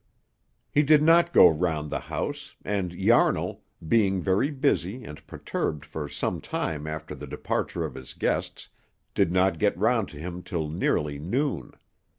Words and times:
He 0.71 0.81
did 0.81 1.03
not 1.03 1.31
go 1.31 1.47
round 1.47 1.91
the 1.91 1.99
house, 1.99 2.55
and 2.65 2.91
Yarnall, 2.91 3.61
being 3.87 4.19
very 4.19 4.49
busy 4.49 5.03
and 5.03 5.23
perturbed 5.27 5.85
for 5.85 6.09
some 6.09 6.41
time 6.41 6.87
after 6.87 7.13
the 7.13 7.27
departure 7.27 7.85
of 7.85 7.93
his 7.93 8.15
guests, 8.15 8.69
did 9.13 9.31
not 9.31 9.59
get 9.59 9.77
round 9.77 10.09
to 10.09 10.17
him 10.17 10.41
till 10.41 10.69
nearly 10.69 11.19
noon. 11.19 11.73